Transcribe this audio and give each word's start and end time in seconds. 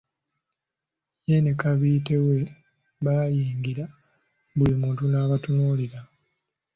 Ye 1.27 1.35
ne 1.41 1.53
Kabiite 1.61 2.15
we 2.25 2.37
bayingira 3.03 3.85
buli 4.57 4.75
muntu 4.81 5.03
n'abatunuulira! 5.07 5.99